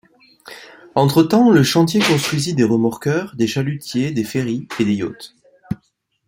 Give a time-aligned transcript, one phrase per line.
[0.95, 5.35] Entre-temps, le chantier construisit des remorqueurs, des chalutiers, des ferries et des yachts.